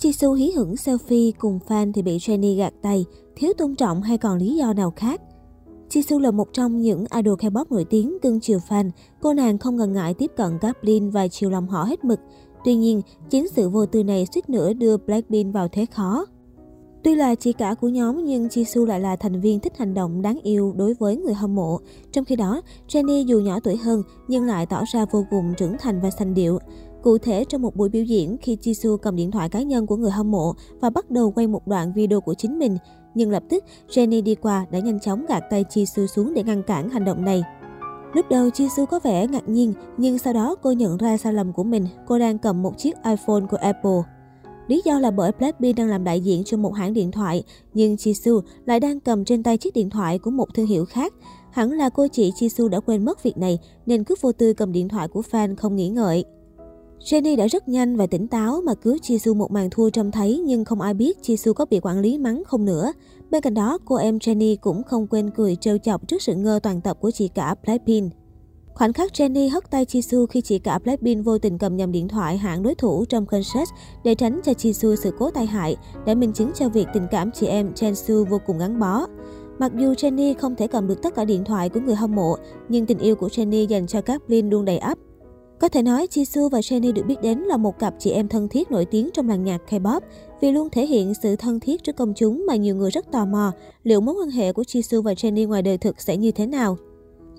[0.00, 3.04] Jisoo hí hửng selfie cùng fan thì bị Jennie gạt tay,
[3.36, 5.20] thiếu tôn trọng hay còn lý do nào khác?
[5.90, 8.90] Jisoo là một trong những idol K-pop nổi tiếng cưng chiều fan.
[9.22, 12.20] Cô nàng không ngần ngại tiếp cận các Blin và chiều lòng họ hết mực.
[12.64, 16.26] Tuy nhiên, chính sự vô tư này suýt nữa đưa Blackpink vào thế khó.
[17.04, 20.22] Tuy là chị cả của nhóm nhưng Jisoo lại là thành viên thích hành động
[20.22, 21.80] đáng yêu đối với người hâm mộ.
[22.12, 25.76] Trong khi đó, Jennie dù nhỏ tuổi hơn nhưng lại tỏ ra vô cùng trưởng
[25.78, 26.58] thành và sành điệu.
[27.06, 29.96] Cụ thể, trong một buổi biểu diễn, khi Jisoo cầm điện thoại cá nhân của
[29.96, 32.76] người hâm mộ và bắt đầu quay một đoạn video của chính mình,
[33.14, 36.62] nhưng lập tức Jennie đi qua đã nhanh chóng gạt tay Jisoo xuống để ngăn
[36.62, 37.42] cản hành động này.
[38.14, 41.52] Lúc đầu Jisoo có vẻ ngạc nhiên, nhưng sau đó cô nhận ra sai lầm
[41.52, 41.86] của mình.
[42.06, 44.02] Cô đang cầm một chiếc iPhone của Apple.
[44.68, 47.42] Lý do là bởi Blackpink đang làm đại diện cho một hãng điện thoại,
[47.74, 51.14] nhưng Jisoo lại đang cầm trên tay chiếc điện thoại của một thương hiệu khác.
[51.50, 54.72] Hẳn là cô chị Jisoo đã quên mất việc này nên cứ vô tư cầm
[54.72, 56.24] điện thoại của fan không nghĩ ngợi.
[57.00, 60.42] Jenny đã rất nhanh và tỉnh táo mà cứu Jisoo một màn thua trông thấy
[60.46, 62.92] nhưng không ai biết Jisoo có bị quản lý mắng không nữa.
[63.30, 66.60] Bên cạnh đó, cô em Jenny cũng không quên cười trêu chọc trước sự ngơ
[66.62, 68.12] toàn tập của chị cả Blackpink.
[68.74, 72.08] Khoảnh khắc Jenny hất tay Jisoo khi chị cả Blackpink vô tình cầm nhầm điện
[72.08, 73.70] thoại hạng đối thủ trong concert
[74.04, 75.76] để tránh cho Jisoo sự cố tai hại,
[76.06, 79.06] đã minh chứng cho việc tình cảm chị em Jensu vô cùng gắn bó.
[79.58, 82.36] Mặc dù Jenny không thể cầm được tất cả điện thoại của người hâm mộ,
[82.68, 84.98] nhưng tình yêu của Jenny dành cho các Blin luôn đầy ắp.
[85.58, 88.48] Có thể nói, Jisoo và Jennie được biết đến là một cặp chị em thân
[88.48, 90.00] thiết nổi tiếng trong làng nhạc K-pop
[90.40, 93.24] vì luôn thể hiện sự thân thiết trước công chúng mà nhiều người rất tò
[93.24, 96.46] mò liệu mối quan hệ của Jisoo và Jennie ngoài đời thực sẽ như thế
[96.46, 96.76] nào.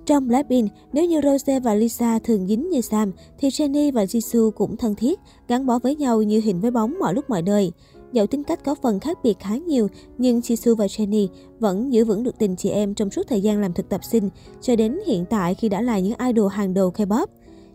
[0.06, 4.52] Trong Blackpink, nếu như Rose và Lisa thường dính như Sam, thì Jennie và Jisoo
[4.52, 7.72] cũng thân thiết, gắn bó với nhau như hình với bóng mọi lúc mọi đời.
[8.14, 9.88] Dẫu tính cách có phần khác biệt khá nhiều,
[10.18, 11.28] nhưng Jisoo và Jennie
[11.60, 14.30] vẫn giữ vững được tình chị em trong suốt thời gian làm thực tập sinh,
[14.62, 17.26] cho đến hiện tại khi đã là những idol hàng đầu K-pop.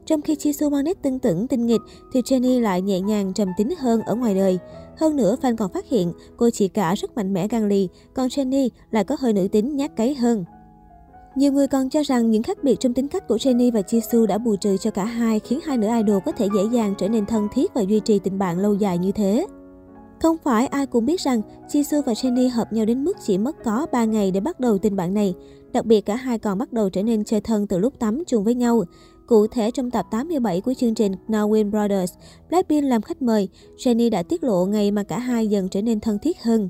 [0.07, 1.81] Trong khi Jisoo mang nét tưng tửng tinh nghịch,
[2.13, 4.59] thì Jennie lại nhẹ nhàng trầm tính hơn ở ngoài đời.
[4.97, 8.29] Hơn nữa, fan còn phát hiện cô chị cả rất mạnh mẽ gan lì, còn
[8.29, 10.45] Jennie lại có hơi nữ tính nhát cấy hơn.
[11.37, 14.27] Nhiều người còn cho rằng những khác biệt trong tính cách của Jennie và Jisoo
[14.27, 17.09] đã bù trừ cho cả hai, khiến hai nữ idol có thể dễ dàng trở
[17.09, 19.47] nên thân thiết và duy trì tình bạn lâu dài như thế.
[20.23, 23.65] Không phải ai cũng biết rằng Jisoo và Jennie hợp nhau đến mức chỉ mất
[23.65, 25.35] có 3 ngày để bắt đầu tình bạn này.
[25.73, 28.45] Đặc biệt cả hai còn bắt đầu trở nên chơi thân từ lúc tắm chung
[28.45, 28.85] với nhau.
[29.27, 32.13] Cụ thể trong tập 87 của chương trình Knowin Brothers,
[32.49, 36.01] Blackpink làm khách mời, Jennie đã tiết lộ ngày mà cả hai dần trở nên
[36.01, 36.69] thân thiết hơn.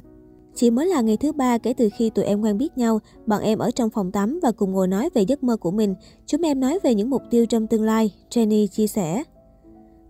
[0.55, 3.43] Chỉ mới là ngày thứ ba kể từ khi tụi em quen biết nhau, bọn
[3.43, 5.95] em ở trong phòng tắm và cùng ngồi nói về giấc mơ của mình.
[6.27, 9.23] Chúng em nói về những mục tiêu trong tương lai, Jennie chia sẻ.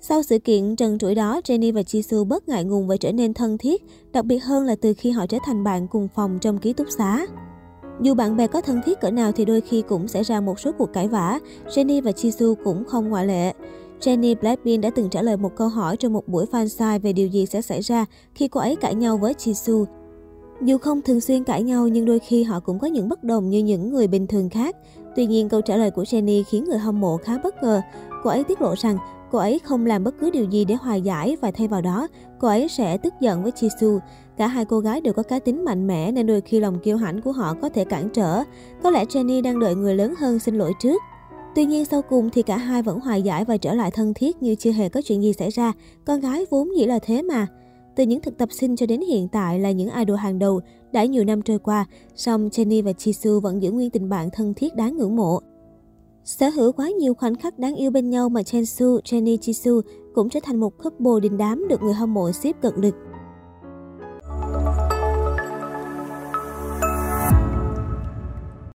[0.00, 3.34] Sau sự kiện trần trụi đó, Jennie và Jisoo bớt ngại ngùng và trở nên
[3.34, 3.82] thân thiết,
[4.12, 6.86] đặc biệt hơn là từ khi họ trở thành bạn cùng phòng trong ký túc
[6.98, 7.26] xá.
[8.02, 10.60] Dù bạn bè có thân thiết cỡ nào thì đôi khi cũng xảy ra một
[10.60, 13.52] số cuộc cãi vã, Jennie và Jisoo cũng không ngoại lệ.
[14.00, 17.28] Jennie Blackpink đã từng trả lời một câu hỏi trong một buổi fanside về điều
[17.28, 19.84] gì sẽ xảy ra khi cô ấy cãi nhau với Jisoo.
[20.62, 23.50] Dù không thường xuyên cãi nhau nhưng đôi khi họ cũng có những bất đồng
[23.50, 24.76] như những người bình thường khác.
[25.16, 27.80] Tuy nhiên câu trả lời của Jennie khiến người hâm mộ khá bất ngờ.
[28.22, 28.98] Cô ấy tiết lộ rằng
[29.30, 32.08] cô ấy không làm bất cứ điều gì để hòa giải và thay vào đó,
[32.38, 33.98] cô ấy sẽ tức giận với Jisoo.
[34.36, 36.96] Cả hai cô gái đều có cá tính mạnh mẽ nên đôi khi lòng kiêu
[36.96, 38.42] hãnh của họ có thể cản trở.
[38.82, 41.02] Có lẽ jenny đang đợi người lớn hơn xin lỗi trước.
[41.54, 44.42] Tuy nhiên sau cùng thì cả hai vẫn hòa giải và trở lại thân thiết
[44.42, 45.72] như chưa hề có chuyện gì xảy ra.
[46.04, 47.46] Con gái vốn dĩ là thế mà.
[47.96, 50.60] Từ những thực tập sinh cho đến hiện tại là những idol hàng đầu,
[50.92, 54.54] đã nhiều năm trôi qua, song Jennie và Jisoo vẫn giữ nguyên tình bạn thân
[54.54, 55.40] thiết đáng ngưỡng mộ.
[56.24, 59.80] Sở hữu quá nhiều khoảnh khắc đáng yêu bên nhau mà Jensu, Jennie Jisoo
[60.14, 62.94] cũng trở thành một couple đình đám được người hâm mộ xếp cận lực.